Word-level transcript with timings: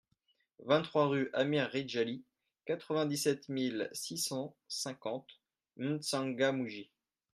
vingt-trois 0.65 1.05
rUE 1.09 1.29
AMIR 1.33 1.69
RIDJALI, 1.69 2.23
quatre-vingt-dix-sept 2.65 3.49
mille 3.49 3.87
six 3.93 4.17
cent 4.17 4.55
cinquante 4.67 5.29
M'Tsangamouji 5.77 6.89